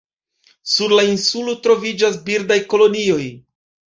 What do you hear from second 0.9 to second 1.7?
la insulo